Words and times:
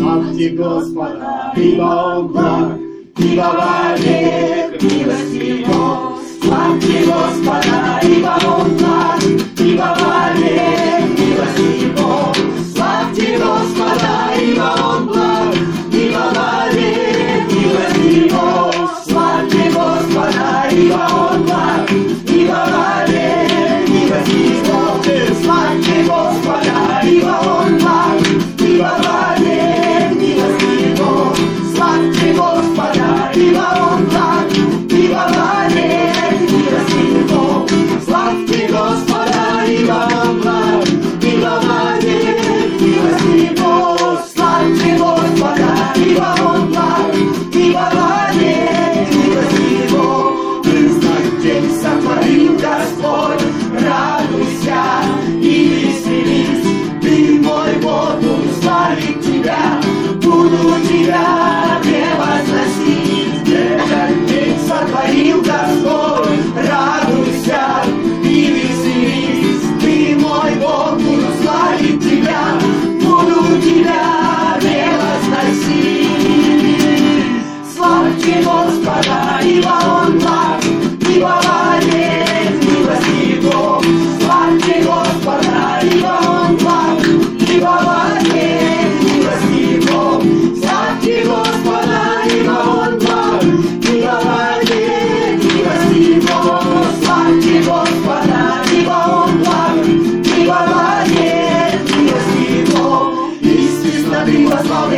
Славьте 0.00 0.48
Господа, 0.50 1.52
ибо 1.56 1.82
Он 1.82 2.28
благ, 2.28 2.78
ибо 3.18 3.52
во 3.52 3.96
век 3.98 4.82
милость 4.82 5.34
Его. 5.34 6.16
Славьте 6.42 7.04
Господа, 7.04 7.59
всем 51.50 51.70
сотворил 51.70 52.52
Господь. 52.54 53.42
Радуйся 53.72 54.82
и 55.40 55.84
веселись, 55.84 57.00
ты 57.00 57.40
мой 57.40 57.74
Бог, 57.82 58.14
буду 58.20 58.60
славит 58.62 59.20
тебя, 59.20 59.80
буду 60.22 60.74
тебя 60.88 61.39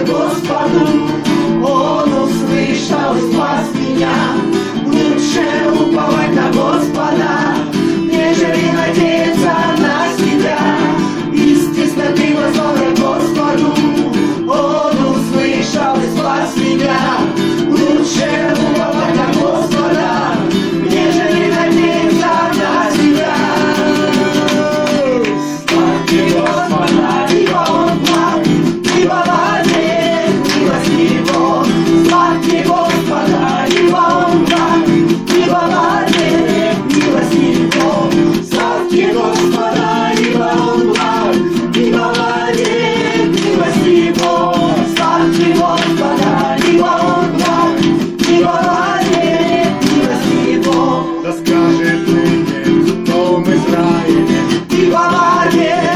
Господу, 0.00 0.86
Он 1.62 2.12
услышал 2.22 3.16
и 3.16 3.32
спас 3.32 3.66
меня. 3.74 4.14
Again. 55.48 55.87